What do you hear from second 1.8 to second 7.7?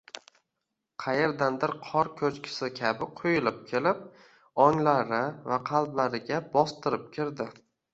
qor ko‘chkisi kabi quyilib kelib, onglari va qalblariga bostirib kirdi.